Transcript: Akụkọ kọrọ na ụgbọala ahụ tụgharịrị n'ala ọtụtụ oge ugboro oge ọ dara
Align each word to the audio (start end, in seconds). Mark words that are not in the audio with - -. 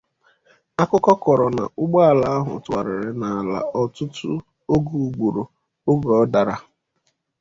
Akụkọ 0.81 1.11
kọrọ 1.23 1.47
na 1.57 1.63
ụgbọala 1.81 2.25
ahụ 2.37 2.51
tụgharịrị 2.63 3.09
n'ala 3.19 3.57
ọtụtụ 3.81 4.25
oge 4.73 4.93
ugboro 5.07 5.43
oge 5.89 6.09
ọ 6.21 6.23
dara 6.33 6.55